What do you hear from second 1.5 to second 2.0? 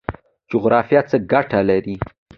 لري؟